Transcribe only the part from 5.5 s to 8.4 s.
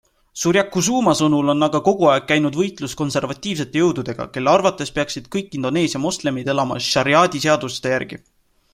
Indoneesia moslemid elama šariaadiseaduste järgi.